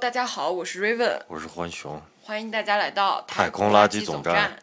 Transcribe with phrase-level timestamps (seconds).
[0.00, 4.58] 大家好，我是 Raven，我是浣熊，欢迎大家来到太空空垃圾总总站。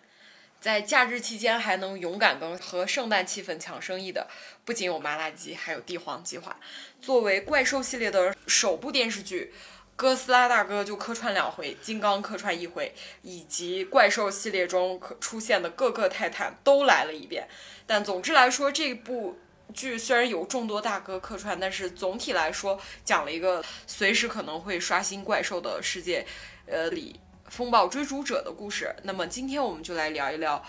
[0.60, 4.28] 在假日期间还能勇敢跟和圣诞气氛抢生意的，
[4.66, 6.58] 不仅有麻辣鸡，还有帝皇计划。
[7.00, 9.54] 作为怪兽系列的首部电视剧，
[9.96, 17.48] 哥斯拉大哥就客串两回，金刚客串一回，以及怪兽系列中可出现的各个泰坦都来了一遍。
[17.86, 19.38] 但总之来说，这部
[19.73, 26.25] 剧虽然有众多大哥客串，但是总体来说讲了一个随时可能会刷新怪兽的世界，
[26.66, 28.95] 呃里风暴追逐者的故事。
[29.03, 30.58] 那么今天我们就来聊一聊《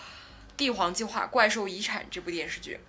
[0.55, 2.79] 帝皇计划：怪兽遗产》这部电视剧。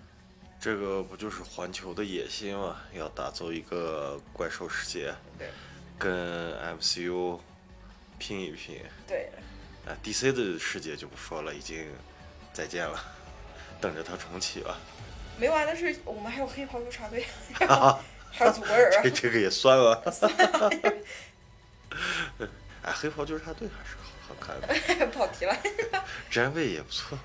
[0.59, 2.81] 这个不就是环球的野心吗？
[2.93, 5.49] 要打造一个怪兽世界，对，
[5.97, 7.39] 跟 MCU
[8.19, 8.79] 拼一拼。
[9.07, 9.31] 对，
[9.87, 11.87] 啊，DC 的世界就不说了，已经
[12.53, 13.03] 再见了，
[13.81, 14.77] 等着它重启吧。
[15.41, 17.25] 没完的是我们还有黑袍纠察队
[18.31, 19.09] 还有祖国人啊这。
[19.09, 19.99] 这个也算了。
[22.83, 24.67] 哎，黑袍纠察队还是好好看的，
[25.07, 25.57] 跑题了
[26.29, 27.17] 詹卫也不错。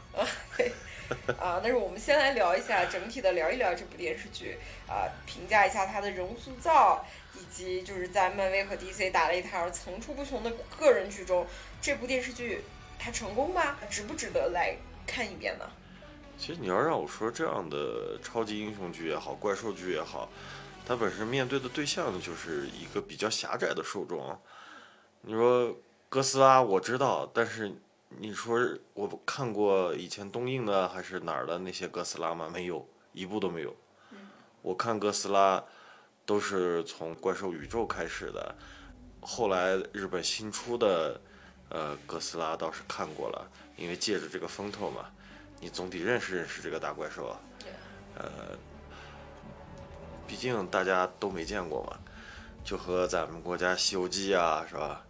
[1.38, 1.60] 啊！
[1.62, 4.56] 但是我们先来聊一下整体的聊一聊这部电视剧
[4.88, 11.46] 啊，评价一下它的人物塑造，以及就是在漫威和 DC 打擂台而层出不穷的个人剧中，
[11.82, 12.64] 这部电视剧
[12.98, 13.76] 它成功吗？
[13.90, 14.74] 值不值得来
[15.06, 15.70] 看一遍呢？
[16.38, 20.28] 其实你要让我说这样的超级英雄剧也好，怪兽剧也好，
[20.84, 24.38] 它本身面对的对象就是一个比较狭窄的受众。
[25.22, 25.74] 你说
[26.08, 27.74] 哥斯拉我知道，但是
[28.10, 28.60] 你说
[28.94, 32.48] 我看过以前东映的还是哪儿的那些哥斯拉吗？
[32.52, 33.74] 没有，一部都没有。
[34.62, 35.64] 我看哥斯拉
[36.24, 38.54] 都是从怪兽宇宙开始的，
[39.20, 41.20] 后来日本新出的
[41.70, 45.06] 呃哥斯拉倒是看过了，因为借着这个风头嘛。
[45.60, 47.40] 你总得认识认识这个大怪兽啊。
[48.16, 48.56] 呃，
[50.26, 51.98] 毕竟大家都没见过嘛，
[52.64, 55.04] 就和咱们国家《西游记》啊，是吧？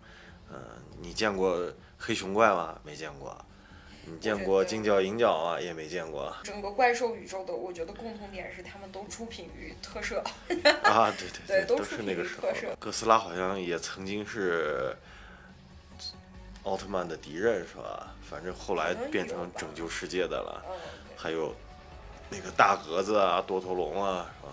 [0.52, 0.58] 嗯、
[1.00, 2.78] 你见过黑熊怪吗？
[2.84, 3.36] 没见过。
[4.08, 5.60] 你见过金角银角吗？
[5.60, 6.32] 也没见过。
[6.44, 10.22] 整个怪兽宇宙的，我觉得共同点是他们都出品于特摄。
[10.84, 12.76] 啊，对对 都对都是那个时候特摄。
[12.78, 14.96] 哥斯拉好像也曾经是
[16.66, 18.12] 奥特曼的敌人，是吧？
[18.28, 20.62] 反正后来变成拯救世界的了。
[20.68, 20.74] 嗯，
[21.16, 21.54] 还有
[22.28, 24.52] 那个大蛾子啊，多头龙啊，是吧？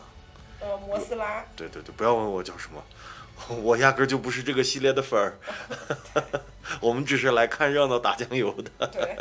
[0.61, 2.83] 呃，摩斯拉，对对对，不要问我叫什么，
[3.63, 5.39] 我压根儿就不是这个系列的粉儿，
[6.79, 8.87] 我们只是来看热闹打酱油的。
[8.89, 9.17] 对，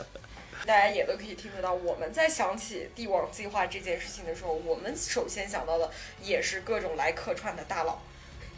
[0.67, 1.73] 大家也都可以听得到。
[1.73, 8.03] 我们在想起帝王计划这件事情的时候，我们首先想到的也是各种来客串的大佬。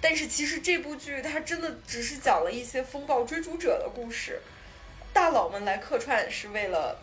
[0.05, 4.43] 但是其实这部剧它真的只是讲了一些风暴追逐者的故事，
[5.15, 6.99] 大佬们来客串是为了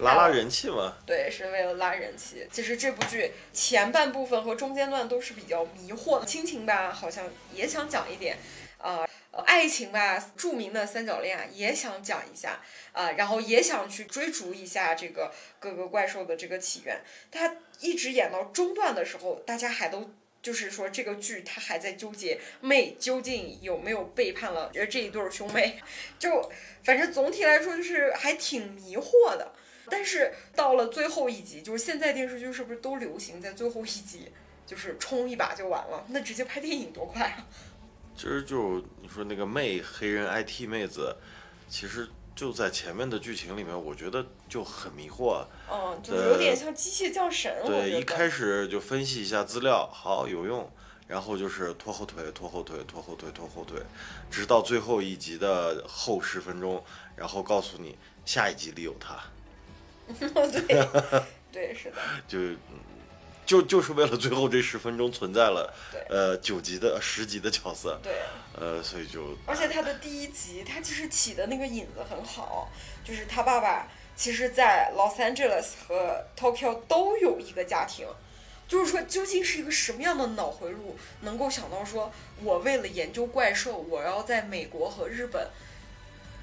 [0.00, 2.46] 拉拉人气吗，对，是为了拉人气。
[2.52, 7.24] 其实这部剧前半部分和中间段都是比较迷惑的，亲情吧好像
[7.54, 8.36] 也想讲一点，
[8.76, 12.60] 啊，呃爱情吧，著名的三角恋啊也想讲一下，
[12.92, 17.00] 啊、然后也想去追逐一下这个各个怪兽的这个起源。
[17.30, 20.12] 他一直演到中段的时候，大家还都。
[20.42, 25.80] 就是说，这个剧他还在纠结妹究竟有没有背叛了呃这一对兄妹，
[26.18, 26.50] 就
[26.82, 29.52] 反正总体来说就是还挺迷惑的。
[29.88, 34.30] 但是到了最后一集，就是现在电视剧是不是都流行在最后一集
[34.66, 36.04] 就是冲一把就完了？
[36.08, 37.46] 那直接拍电影多快啊！
[38.16, 41.16] 其实就你说那个妹黑人 IT 妹子，
[41.68, 45.44] 其实就在前面的剧情里面，我觉得就很迷惑。
[45.70, 50.70] 嗯，就是有点像机械降神，对，一开始就分析一下资料，好有用，
[51.06, 53.80] 然后就是拖后腿，拖后腿，拖后腿，拖后腿，
[54.30, 56.82] 直到最后一集的后十分钟，
[57.16, 59.22] 然后告诉你下一集里有他，
[60.18, 60.88] 对，
[61.52, 62.80] 对，是的， 就嗯
[63.44, 65.72] 就 就是为了最后这十分钟存在了，
[66.08, 68.12] 呃九集的十集的角色，对。
[68.54, 72.70] 呃，所以就而且他的第一集，他其实起的那个引子很好，
[73.02, 78.06] 就是他爸爸其实，在 Los Angeles 和 Tokyo 都有一个家庭。
[78.68, 82.10] 就是说，究竟是一个什么样的脑回路，能够想到说，
[82.42, 85.48] 我为了研究怪兽，我要在美国和日本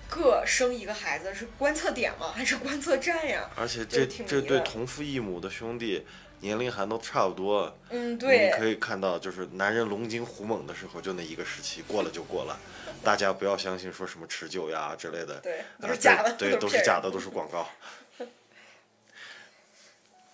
[0.07, 2.31] 各生一个孩子，是观测点吗？
[2.35, 3.49] 还是观测站呀？
[3.55, 6.05] 而且这这对同父异母的兄弟
[6.41, 12.59] 年龄还都差不多，嗯，对你对，可以看到，就是男人龙精虎猛的时候，就那一个时期，过了就过了。
[13.03, 17.69] 大家不要相信说什么持久呀之类的，对，都啊是假的，对，都是假的，都是广告。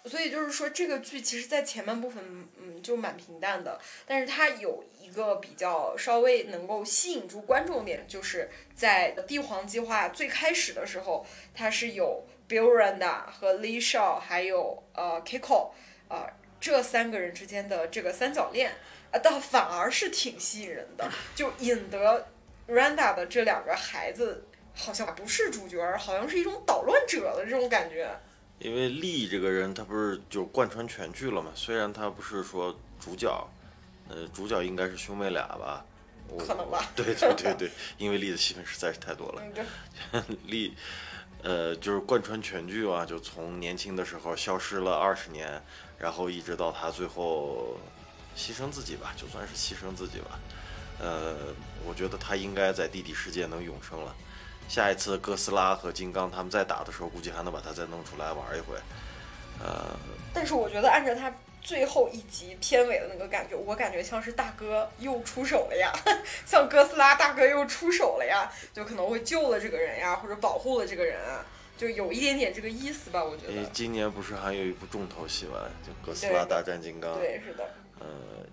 [0.05, 11.25] 所以就是说，这个剧其实，在前半部分，嗯，就蛮平淡的，但是它有一个比较稍微能够吸引住观众点，就是在帝皇计划最开始的时候，
[11.55, 15.71] 它是有 Bill Randa 和 Lee Shaw 还有呃 Kiko
[16.09, 16.27] 呃
[16.59, 18.71] 这三个人之间的这个三角恋。
[19.11, 22.27] 啊，倒反而是挺吸引人的，就引得
[22.67, 28.09] Randa 的这两个孩子好像不是主角儿，好像是一种捣乱者的这种感觉。
[28.59, 31.51] 因为丽这个人，他不是就贯穿全剧了嘛？
[31.55, 33.47] 虽然他不是说主角，
[34.09, 35.85] 呃，主角应该是兄妹俩吧？
[36.39, 36.91] 可能吧。
[36.95, 39.41] 对对对对，因为丽的戏份实在是太多了。
[40.47, 40.75] 丽，
[41.45, 45.61] 呃，就是贯穿全剧啊，就从年轻的时候消失了二十年，
[45.99, 47.77] 然后一直到他最后
[48.35, 50.39] 牺牲自己吧，就算是牺牲自己吧。
[50.99, 51.35] 呃，
[51.85, 54.15] 我觉得他应该在地底世界能永生了。
[54.67, 58.75] 下一次哥斯拉和金刚他们再打的时候，估计还能把他再弄出来玩一回。
[59.59, 59.95] 呃，
[60.33, 61.31] 但是我觉得按照他
[61.65, 65.91] 最后一集片尾的那个感觉，我感觉像是大哥又出手了呀，
[66.45, 71.43] 像哥斯拉大哥又出手了呀，就可能会救了这个人呀，或者保护了这个人啊，
[71.75, 73.69] 就有一点点这个意思吧，我觉诶得。
[73.73, 75.67] 今年不是还有一部重头戏吗？
[75.83, 77.17] 就哥斯拉大战金刚。
[77.17, 77.67] 对，是的，
[77.99, 78.05] 呃，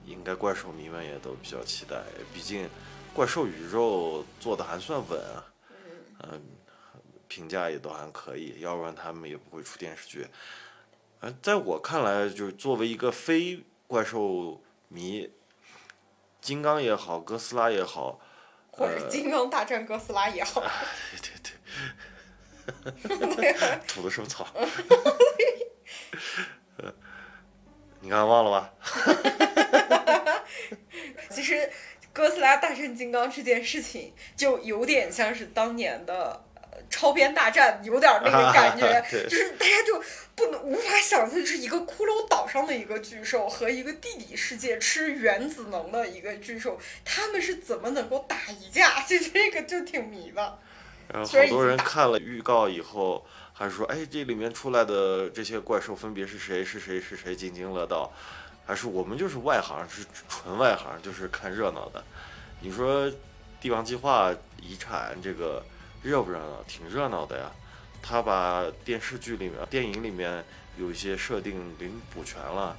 [0.06, 1.96] 应该怪兽迷们也都比较期待，
[2.32, 2.66] 毕竟
[3.12, 5.44] 怪兽宇宙做的还算稳啊，
[6.30, 6.42] 嗯、
[7.28, 10.26] 评价也都还可以，要不然他们也不会出电视剧。
[11.22, 15.30] 呃，在我看来，就是作为一个非怪兽迷，
[16.40, 18.18] 金刚也好，哥斯拉也好，
[18.72, 20.60] 或者金刚大战哥斯拉也好，
[21.22, 21.30] 对
[23.20, 23.54] 对对，
[23.86, 24.48] 吐的什么草？
[26.78, 26.92] 呃
[28.00, 28.74] 你刚才忘了吧？
[31.30, 31.70] 其实
[32.12, 36.46] 哥斯拉大战金刚这件事情就有点像是当年的。
[36.82, 40.02] 呃超编大战有点那个感觉，对就是大家就
[40.34, 49.02] 不能无法想象，就是一个骷髅岛上的一个巨兽和一个地底世界吃原子能的一个巨兽，他们是怎么能够打一架？
[49.06, 50.58] 就这个就挺迷的。
[51.12, 56.64] 然后虽然好多人看了预告以后，还说，哎，这里面出来的这些怪兽分别是谁？
[56.64, 57.00] 是谁？
[57.00, 57.34] 是谁？
[57.36, 58.10] 津津乐道。
[58.64, 62.02] 还是我们就是外行，是纯外行，就是看热闹的。
[62.60, 63.06] 你说
[63.60, 64.30] 《帝王计划》
[64.62, 65.62] 遗产这个
[66.02, 66.62] 热不热闹？
[66.66, 67.50] 挺热闹的呀。
[68.02, 70.44] 他把电视剧里面、电影里面
[70.76, 72.76] 有一些设定给补全了。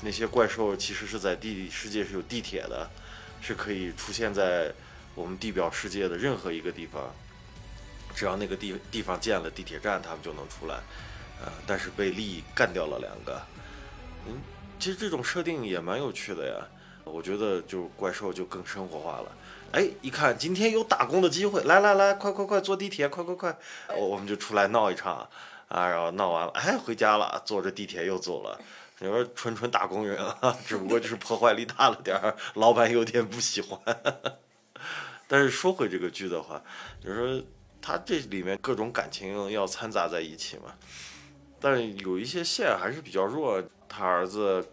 [0.00, 2.90] 那些怪兽其实是在地理世界是有地铁的，
[3.40, 4.72] 是可以出现在
[5.14, 7.14] 我们地表世界的任何一个地方，
[8.14, 10.80] 只要那个地地方建了地铁站，他们就能出来。
[11.44, 13.42] 呃，但是被利干掉了两个。
[14.26, 14.40] 嗯，
[14.80, 16.66] 其实这种设定也蛮有趣的呀。
[17.04, 19.32] 我觉得就怪兽就更生活化了。
[19.72, 23.58] 哎，一看今天有打工的机会，来来来，快快快坐地铁，快快快，
[23.96, 25.28] 我们就出来闹一场
[25.68, 28.60] 啊，然后闹完了，哎，回家了，坐着地铁又走了。
[28.98, 33.80] 你说纯纯打工人啊， 只不过就是破坏力大了点儿，老板有点不喜欢。
[35.26, 36.62] 但是说回这个剧的话，
[37.02, 37.46] 就是说
[37.80, 40.74] 它这里面各种感情要掺杂在一起嘛，
[41.58, 43.62] 但是有一些线还是比较弱。
[43.94, 44.66] 他儿子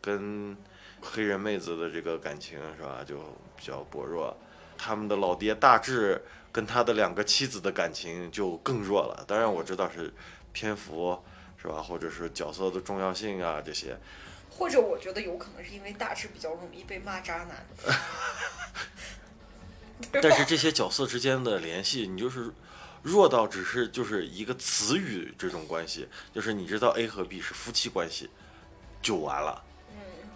[0.00, 0.56] 跟
[1.02, 3.18] 黑人妹子的这个感情是吧，就
[3.56, 4.34] 比较薄弱。
[4.78, 9.24] 他们的老爹大志跟他的两个妻子的感情就更弱了。
[9.26, 10.12] 当然我知道是
[10.52, 11.18] 篇幅
[11.60, 13.98] 是吧，或者是角色的重要性啊这些。
[14.50, 17.66] 或者我觉得有可能是因为大致比较容易被骂渣男。
[20.12, 22.50] 但是这些角色之间的联系，你就是
[23.02, 28.28] 弱到只是就是一个词语这种关系，就是你知道 A 和 B 是夫妻关系，
[29.00, 29.71] 就完了，嗯，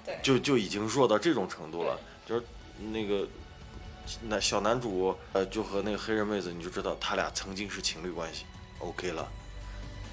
[0.06, 1.98] 对，就就已经弱到这种程度了。
[2.25, 2.42] 就是
[2.92, 3.28] 那个
[4.22, 8.46] 那小男主，呃，就和那个黑人妹子，你就知道他俩曾经是情侣关系
[8.78, 9.28] ，OK 了。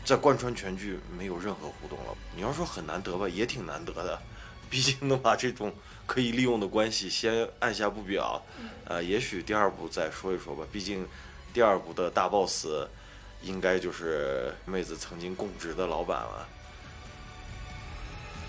[0.03, 2.13] 在贯穿全剧没有任何互动了。
[2.35, 4.21] 你要说很难得吧，也挺难得的，
[4.69, 5.73] 毕竟能把这种
[6.05, 8.43] 可以利用的关系先按下不表。
[8.85, 11.07] 呃，也许第二部再说一说吧，毕竟
[11.53, 12.67] 第二部的大 boss
[13.41, 16.47] 应该就是妹子曾经供职的老板了。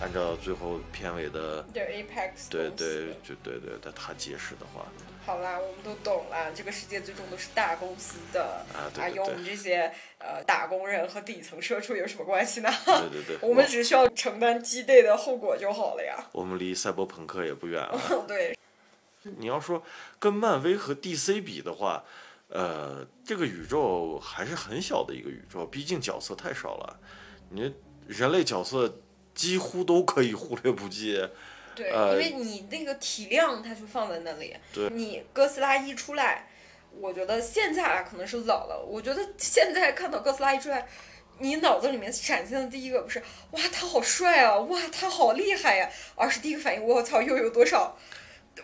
[0.04, 4.84] 按照最后片尾的，对 Apex 对对，就对对的他解释的话，
[5.25, 8.62] 好啦，我们都懂了，这个世界最终都是大公司的。
[8.75, 12.68] 啊对对与我们这些呃打工人和底层社畜有什么关系呢？
[12.84, 16.23] 对对对，我们只需要承担鸡肋的后果就好了呀。
[16.32, 17.99] 我们离赛博朋克也不远了。
[18.28, 18.54] 对，
[19.23, 19.82] 你要说
[20.18, 22.04] 跟漫威和 DC 比的话，
[22.49, 27.00] 呃，这个宇宙还是很小的一个宇宙，毕竟角色太少了，
[27.49, 27.75] 你
[28.06, 29.00] 人类角色
[29.34, 31.28] 几乎都可以忽略不计。
[31.74, 36.48] 对，呃因为你那个体量它就放在那里，对你哥斯拉一出来，
[37.00, 40.86] 我觉得现在啊可能是老了，我觉得现在看到哥斯拉一出来。
[41.40, 47.98] 你脑子里面闪现的第一个不是哇他好帅啊，哇他好厉害呀、而是第一个反应我操又有多少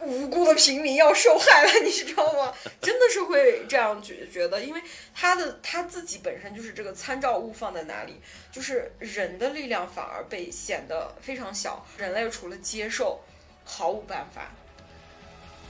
[0.03, 2.55] 无辜的平民要受害了，你知道吗？
[2.81, 4.83] 真的是会这样觉觉得，因为
[5.15, 8.21] 他的他自己本身就是这个参照物放在哪里，
[8.51, 11.85] 就是人的力量反而被显得非常小。
[11.99, 13.21] 人类除了接受
[13.65, 14.51] 毫无办法。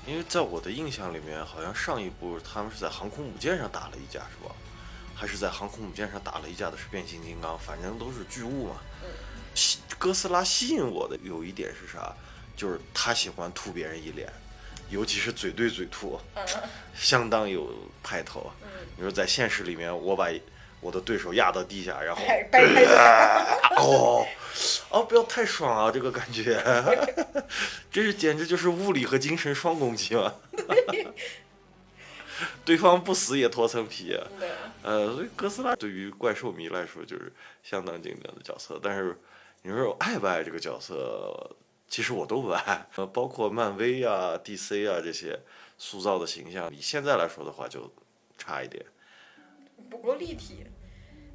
[0.07, 4.55] 因为在我的印象里面，好像上一部他们是在航空母舰上打了一架，是吧？
[5.15, 8.77] 还是在航空母舰上打了一架的是变形金刚，反正都是巨物嘛。
[9.55, 12.15] 吸哥斯拉吸引我的有一点是啥？
[12.61, 14.31] 就是他喜欢吐别人一脸，
[14.91, 16.45] 尤其是嘴对嘴吐，嗯
[16.95, 18.53] 相当有派头。
[18.63, 20.29] 嗯，你说在现实里面，我把
[20.83, 22.23] 我的对手压到地下，然后。
[23.81, 24.27] 哦
[24.91, 25.91] 哦，不要太爽啊！
[25.91, 26.63] 这个感觉，
[27.91, 30.35] 这是简直就是物理和精神双攻击嘛。
[32.65, 34.19] 对方不死也脱层皮。
[34.83, 38.79] 呃，所以哥斯拉对于怪兽迷来说就是相当经典的角色。
[38.83, 39.17] 但是
[39.63, 41.51] 你说我爱不爱这个角色，
[41.91, 42.87] 其实我都不爱。
[42.97, 45.39] 呃，包括漫威啊、DC 啊这些
[45.77, 47.93] 塑造的形象，以现在来说的话就
[48.39, 48.83] 差一点。
[49.91, 50.65] 不够立体。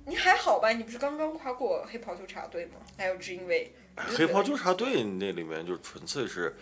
[0.07, 0.71] 你还好吧？
[0.71, 2.73] 你不是刚刚夸过黑袍纠察队吗？
[2.97, 6.55] 还有只因为黑袍纠察队那里面就纯粹是。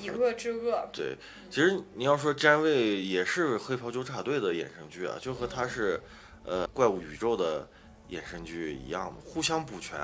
[0.00, 0.88] 以恶制恶。
[0.92, 1.16] 对，
[1.50, 6.00] 其实你要说詹卫也是黑袍纠察队的衍生剧啊，就和他是，
[6.44, 7.68] 呃，怪物宇宙的
[8.12, 9.98] 衍生剧一样，互相补全。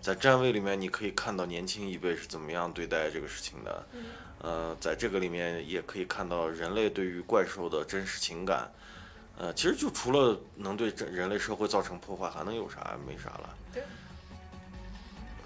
[0.00, 3.86] 在站位里面，你可以看到年轻一辈是怎么样对待这个事情的，
[4.40, 8.68] 呃，在这个里面也可以看到人类对于怪兽的真实情感。
[9.38, 12.98] 呃，其实就除了能对人类社会造成破坏，还能有啥？
[13.06, 13.56] 没啥了。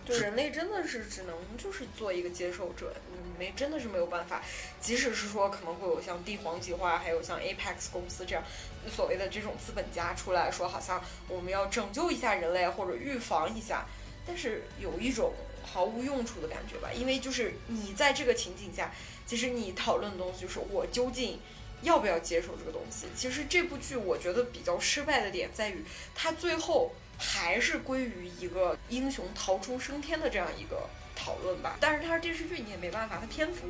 [0.07, 4.43] 就人类真的是只能就是做一个接受者，你没真的是没有办法。
[4.81, 8.43] 即使是说可能会有像帝皇计划，还有像 Apex 公司这样
[8.91, 13.87] 所谓的这种资本家出来说，好像我们要拯救一下人类或者预防一下，
[14.27, 16.91] 但是有一种毫无用处的感觉吧。
[16.93, 18.93] 因为就是你在这个情景下，
[19.27, 21.39] 其实你讨论的东西就是我究竟
[21.83, 23.07] 要不要接受这个东西。
[23.15, 26.91] 其实这部剧我觉得比较失败的点在于，它最后。
[27.21, 31.77] 还是归于一个英雄逃出升天的这样一个讨论吧。
[31.79, 33.69] 但是它是电视剧，你也没办法，它篇幅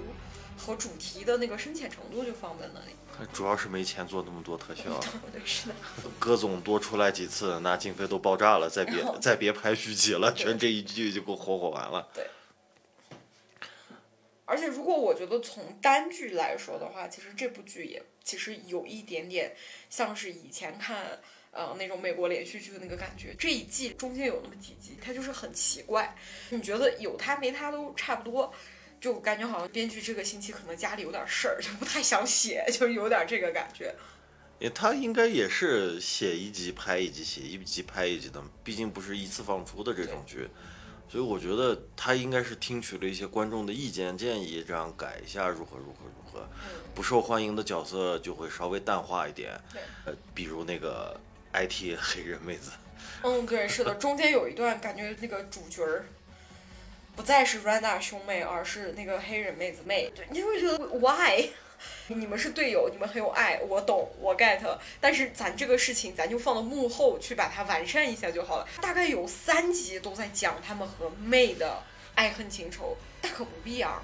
[0.57, 3.27] 和主题的那个深浅程度就放在那里。
[3.33, 4.85] 主要是没钱做那么多特效。
[5.33, 5.75] 对，是的。
[6.21, 12.09] 葛总多出来几次，那经费都爆炸了，再别再别拍续集了，全这一剧就给我火火完了。
[12.15, 12.25] 对。
[14.45, 19.57] 而且，如果我觉得从单剧来说的话，其实这部剧也其实有一点点
[19.91, 21.19] 像是以前看。
[21.53, 26.17] 呃，那种美国连续剧的那个感觉，这一季中间有那么几集，它就是很奇怪，
[26.51, 28.55] 你觉得有它没它都差不多，
[29.01, 33.93] 就感觉好像编剧这个星期可能家里有点事儿，就不太想写，就有点这个感觉。
[34.61, 40.49] 也他应该也是写一集拍一集，写一集拍一集的，毕竟不是一次放出的这种剧，
[41.09, 46.49] 所以我觉得他应该是听取了一些观众的意见建议，这样改一下如何如何如何，
[46.95, 49.61] 不受欢迎的角色就会稍微淡化一点，
[50.05, 51.19] 呃，比如那个。
[51.53, 52.71] IT 黑人妹子，
[53.23, 56.07] 嗯，对，是的，中间有一段感觉那个主角儿
[57.17, 61.51] 不再是 Randa 兄妹，而是那个黑人妹子妹，你会觉得 Why？
[62.09, 64.61] 你们是队友，你们很有爱，我懂，我 get，
[65.01, 68.69] 但是咱这个事情咱就放到幕后去把它完善一下就好了。
[68.83, 71.83] 大概有三集都在讲他们和妹的
[72.15, 74.03] 爱恨情仇，大可不必啊。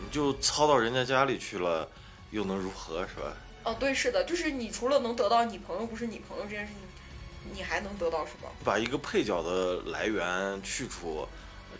[0.00, 1.86] 你就操到人家家里去了，
[2.30, 3.36] 又能如何，是吧？
[3.68, 8.48] 哦，对，是的，就是你除了能得到你朋友不是你朋友这件事情，你还能得到什么？
[8.64, 11.28] 把一个配角的来源去除，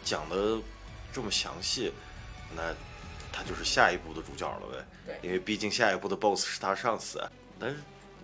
[0.04, 0.58] 讲的
[1.10, 1.90] 这么详细，
[2.54, 2.74] 那
[3.32, 4.86] 他就是下一步的主角了呗。
[5.06, 7.18] 对，因为毕竟下一步的 BOSS 是他上司。
[7.58, 7.76] 但是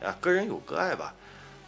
[0.04, 1.14] 啊，个人有个爱吧。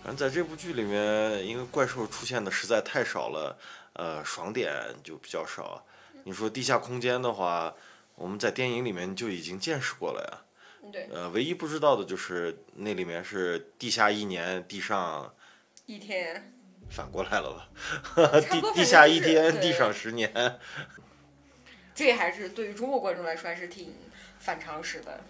[0.05, 3.59] 反正在这部剧里面，因为怪兽出现的实在太少了，
[3.95, 4.71] 呃，爽点
[5.03, 5.83] 就比较少。
[6.25, 7.73] 你说地下空间的话，
[8.17, 10.45] 我们在电影里面就已经见识过了呀。
[11.13, 15.35] 呃，唯一不知道的就是那里面是地下一年，地上
[15.87, 16.53] 一天，
[16.91, 17.69] 反过来了吧？
[18.51, 20.59] 地地下一天，地上十年。
[21.95, 23.95] 这还是对于中国观众来说还是挺
[24.39, 25.21] 反常识的。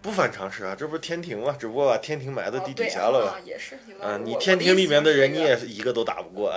[0.00, 1.56] 不反常识啊，这不是天庭吗？
[1.58, 3.30] 只不过把天庭埋在地底下了。
[3.30, 3.74] 啊，也是。
[4.00, 6.52] 啊，你天庭里面的人，你也是一个都打不过。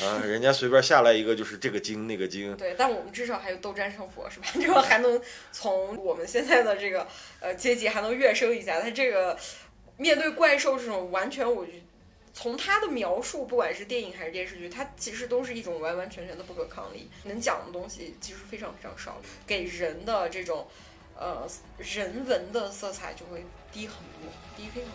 [0.00, 0.08] 嗯。
[0.08, 2.56] 啊，人家随便下来一个就是这个精那个精。
[2.56, 4.46] 对，但我们至少还有斗战胜佛，是吧？
[4.54, 5.20] 这个还能
[5.52, 7.06] 从我们现在的这个
[7.40, 8.80] 呃阶级还能跃升一下。
[8.80, 9.38] 他这个
[9.98, 11.66] 面对怪兽这种完全，我
[12.32, 17.10] 从他的描述，不管是电影还是电视剧，它其实都是一种完完全全的不可抗力。
[17.24, 20.66] 能讲的东西其实非常非常少，给人的这种。
[21.18, 21.48] 呃，
[21.78, 24.90] 人文的色彩就会低很多，低非常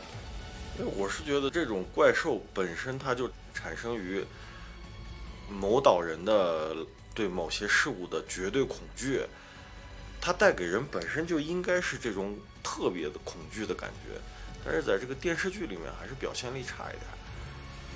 [0.78, 0.88] 多。
[0.96, 4.26] 我是觉得这种怪兽本身它就产生于
[5.50, 6.76] 某岛人的
[7.14, 9.22] 对某些事物的绝对恐惧，
[10.22, 14.18] 它带给人本身就应该是这种特别的恐惧的感觉。
[14.66, 17.02] 但是在这个电视剧里面还是表现力差一点，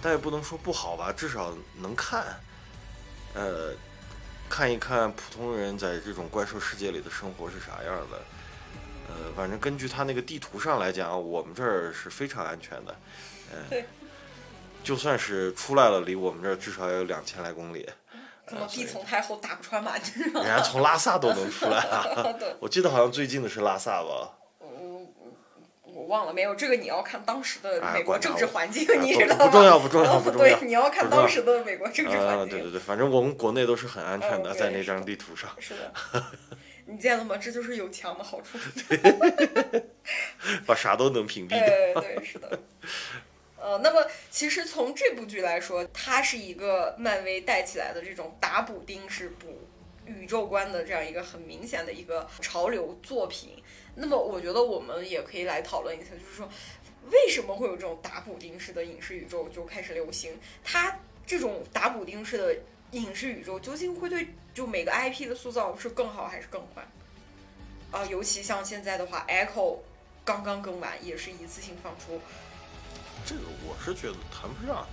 [0.02, 2.38] 但也不能说不好吧，至少能看。
[3.34, 3.74] 呃，
[4.50, 8.18] 看一看普通人在这种怪兽世界里的生活是啥样的。
[9.10, 12.96] 呃，反正根据他那个地图上来讲，我们这儿是非常安全的。
[13.54, 13.86] 嗯、对
[14.84, 17.88] 就算是出来了，离我们这儿至少也有两千来公里。
[18.46, 19.94] 怎么地从太厚打不穿马？
[19.98, 22.06] 人家从拉萨都能出来啊！
[22.62, 24.37] 我记得好像最近的是拉萨吧？
[25.98, 29.46] 我我忘了没有，这个你要看当时的美国政治环境，哎 你知道吗？
[29.48, 32.50] 不重要不重要不重要对，你要看当时的美国政治啊，环境。
[32.50, 36.24] 对对对，反正我们国内都是很安全的，在那张地图上，是的，
[36.86, 37.36] 你见了吗？
[37.38, 38.60] 这就是有墙的好处。
[40.68, 41.60] 把啥都能屏蔽掉。
[41.60, 42.60] 对对，是的。
[43.60, 49.68] 呃，那么其实从这部剧来说，它是一个漫威带起来的这种打补丁式补
[50.06, 53.62] 宇宙观的这样一个很明显的一个潮流作品。
[54.00, 56.48] 那么我觉得我们也可以来讨论一下，就是说
[57.12, 60.40] 为什么会有这种打补丁式的影视宇宙就开始流行？
[60.64, 62.56] 它这种打补丁式的
[62.92, 66.88] 影视宇宙究竟会对就每个 IP 的塑造是更好还是更坏？
[67.90, 69.78] 啊、尤其像现在的话，Echo
[70.24, 72.22] 刚刚更完，也是一次性放出。
[73.26, 74.86] 这个我是觉得谈不上，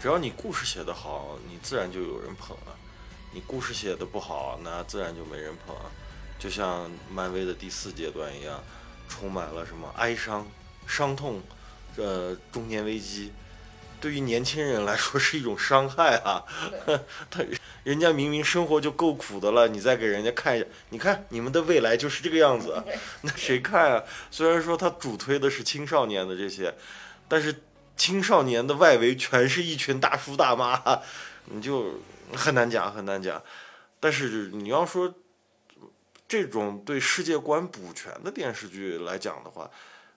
[0.00, 2.74] 只要你故事写得好，你自然就有人捧啊。
[3.32, 5.90] 你故事写的不好，那自然就没人捧啊。
[6.44, 8.62] 就像漫威的第四阶段一样，
[9.08, 10.46] 充满了什么哀伤、
[10.86, 11.40] 伤痛，
[11.96, 13.32] 呃，中年危机。
[13.98, 16.44] 对于年轻人来说是一种伤害啊！
[17.30, 17.42] 他
[17.82, 22.84] 人家明明生活就够苦的了，你再给人家看一下，你看你们的未来就是这个样子，
[23.22, 24.04] 那谁看啊？
[24.30, 26.74] 虽然说他主推的是青少年的这些，
[27.26, 27.62] 但是
[27.96, 31.00] 青少年的外围全是一群大叔大妈，
[31.46, 31.98] 你就
[32.34, 33.42] 很难讲，很难讲。
[33.98, 35.14] 但是你要说
[36.26, 39.70] 这种对世界观补全的电视剧来讲的话，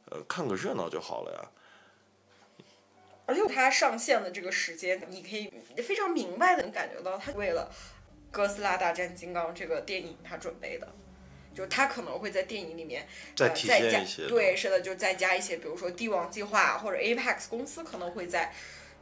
[0.10, 1.52] 呃，看个热闹就好了呀。
[3.26, 7.70] 而且它上线的这个时间，你可以非常明白的能感觉到，它为了
[8.32, 10.88] 《哥斯拉大战金刚》这个电影它准备的，
[11.54, 13.06] 就是它可能会在电影里面
[13.36, 18.54] 再体呃再加现一些，对，是的，就再加一些，比如说帝王计划或者 Apex 公司可能会在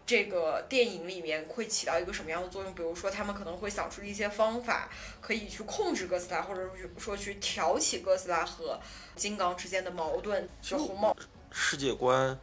[0.05, 2.73] 这个电影里面会起到一个什么样的作用？
[2.75, 4.87] 比如说他们可能会想出一些方法，
[5.19, 8.79] 可以去控制哥斯拉，或者是说去挑起哥斯拉和
[9.15, 10.47] 金刚之间的矛盾。
[10.61, 11.17] 就红帽，
[11.51, 12.37] 世界观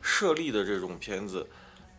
[0.00, 1.46] 设立的这种片子，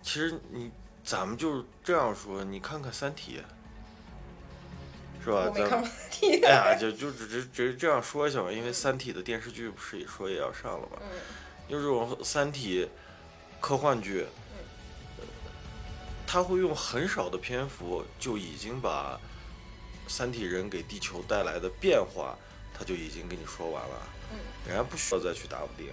[0.02, 0.70] 其实你
[1.04, 3.40] 咱们就是这样说，你看看《三体》，
[5.24, 5.44] 是吧？
[5.46, 11.20] 咱我没看过第哎呀，就就只只只是这样说一下吧，因为《三体》的电视剧不是也说也要上了嘛，嗯
[11.70, 12.86] 就这种《三体》
[13.62, 14.26] 科幻剧，
[16.28, 19.18] 他会用很少的篇幅就已经把
[20.10, 22.38] 三体人给地球带来的变化，
[22.78, 24.38] 他就已经跟你说完了，嗯
[24.68, 25.88] 人家不需要再去打补丁。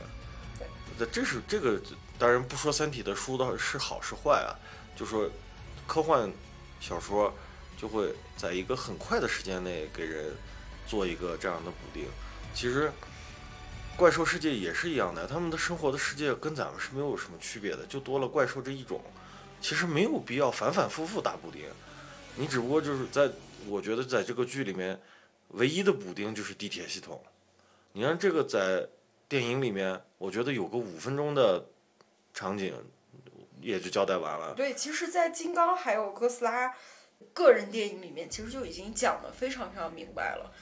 [0.58, 0.66] 对
[0.98, 1.80] 那这是这个，
[2.18, 4.58] 当然不说《三体》的书到底是好是坏啊，
[4.96, 5.30] 就说
[5.86, 6.28] 科幻
[6.80, 7.32] 小说
[7.80, 10.34] 就会在一个很快的时间内给人
[10.84, 12.06] 做一个这样的补丁。
[12.52, 12.90] 其实
[13.96, 19.00] 怪兽世界也是一样的，他们的生活的世界跟咱们是没有什么区别的，就多了怪兽这一种。
[19.64, 21.62] 其实没有必要反反复复打补丁，
[22.36, 23.30] 你只不过就是在
[23.66, 25.00] 我觉得在这个剧里面，
[25.52, 27.18] 唯一的补丁就是地铁系统。
[27.92, 28.86] 你让这个在
[29.26, 31.64] 电影里面，我觉得有个五分钟的
[32.34, 32.74] 场景，
[33.62, 34.52] 也就交代完了。
[34.52, 36.76] 对，其实，在金刚还有哥斯拉
[37.32, 40.52] 个人电影里面，其实就已经讲的非常非常明白了。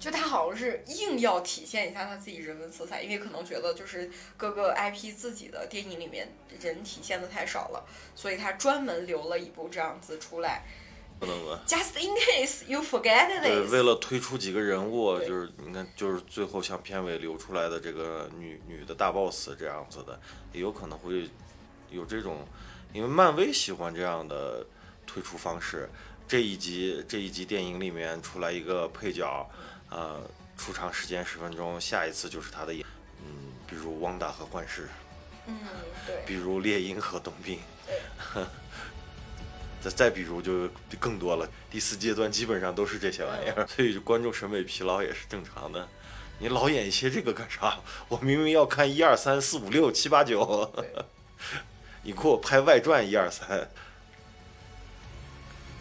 [0.00, 10.64] 就他好像是硬要体现一下他自己人文色彩，因为可能觉得就是各个 IP 自己的电影里面人体现的太少了，所以他专门留了一部这样子出来。
[11.18, 20.18] 不能吧？Just in case you forget 对，this，为了推出几个人物，就是你看，就是最后像片尾留出来的这个女女的大 boss 这样子的，
[20.54, 21.28] 也有可能会
[21.90, 22.38] 有这种，
[22.94, 24.66] 因为漫威喜欢这样的
[25.06, 25.90] 推出方式。
[26.26, 29.50] 这一集这一集电影里面出来一个配角，
[29.90, 30.20] 呃，
[30.56, 32.86] 出场时间十分钟，下一次就是他的演，
[33.24, 34.88] 嗯，比如汪达和幻视，
[35.46, 35.56] 嗯，
[36.06, 38.44] 对，比如猎鹰和冬兵对，
[39.82, 45.88] 再再比如就更多了，第四阶段基本上都是这些玩意儿， 所以观众审美疲劳也是正常的。
[46.38, 47.78] 你老演一些这个干啥？
[48.08, 50.72] 我明明要看一二三四五六七八九，
[52.02, 53.68] 你给我拍外传一二三，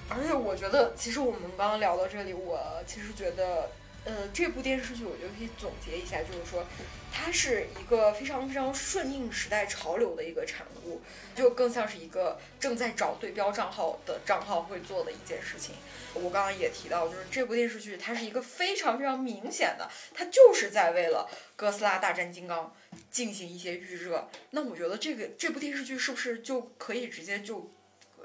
[0.10, 3.70] 而且我觉得，其实我们刚刚聊到这里，我其实觉得，
[4.06, 6.66] 呃，这部电视剧我觉得可以总结一下，就是说，
[7.12, 11.02] 它是一个非常非常顺应时代潮流的一个产物，
[11.36, 15.76] 就更像是一个正在找对标账号的账号会做的一件事情。
[16.16, 22.74] 我刚刚也提到，就是这部电视剧它是一个非常非常明显的，它就是在为了哥斯拉大战金刚
[23.12, 24.28] 进行一些预热。
[24.52, 27.70] 那我觉得这个这部电视剧是不是就可以直接就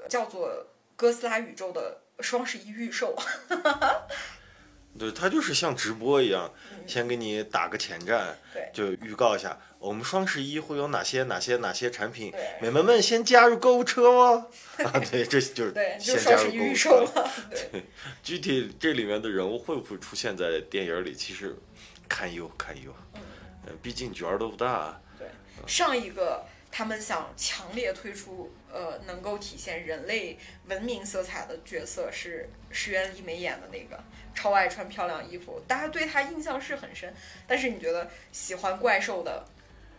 [0.09, 3.15] 叫做哥斯拉宇宙的双十一预售，
[4.97, 6.51] 对，它就是像直播一样，
[6.87, 14.49] 先给你打个前站，对就预告一下我们双十一会有哪些哪些哪些产品，美眉们先加入购物车哦。
[14.77, 16.75] 啊，对，这就是对，就先加入购物车。
[16.75, 17.83] 售了，对。
[18.23, 21.55] 具体这里面的人物会不会出现在电影里，其实
[22.07, 22.93] 堪忧堪忧。
[23.13, 24.99] 嗯，毕竟角儿都不大。
[25.19, 25.27] 对，
[25.67, 34.03] 上一个他们想强烈推出，呃，能够体现人类文明色彩的角色是石原里美演的那个，
[34.35, 37.11] 超爱穿漂亮衣服，大家对他印象是很深。
[37.47, 39.43] 但是你觉得喜欢怪兽的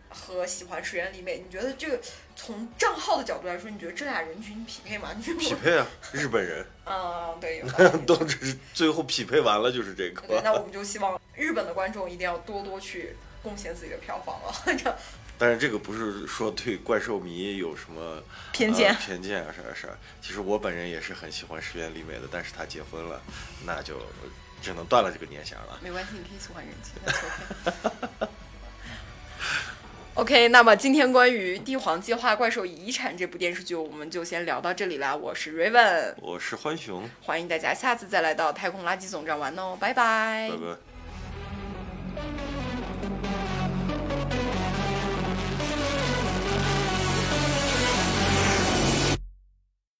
[0.09, 1.99] 和喜欢水原里美，你觉得这个
[2.35, 5.09] 从账号的角度来说，你觉得这俩人群匹配吗？
[5.17, 7.61] 你匹配啊，日本人嗯，对，
[8.07, 10.53] 都只是最后匹配完了就是这个对，那。
[10.53, 14.95] 我们就希望日本的观众一定要多多去贡献自己的票房了，这
[15.37, 19.87] 但是这个不是说对怪兽迷有什么偏见呃偏见啊啥啥。
[20.21, 23.21] 其实我本人也是很喜欢石原里美的，但是她结婚了，
[23.65, 24.01] 那就
[24.61, 25.79] 只能断了这个念想了。
[25.81, 28.27] 没关系，你可以喜欢人气，that's OK。
[30.15, 35.15] OK，那么今天关于《帝皇计划：怪兽遗产》这部电视剧，我们就先聊到这里啦。
[35.15, 40.86] 我是 Raven，我是欢熊，欢迎大家下次再来到太空垃圾总站玩哦，拜拜拜拜。